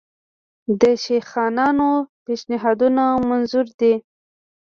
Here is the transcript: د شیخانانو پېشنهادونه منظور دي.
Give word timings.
د 0.79 0.83
شیخانانو 1.03 1.89
پېشنهادونه 2.25 3.03
منظور 3.29 3.67
دي. 3.79 3.93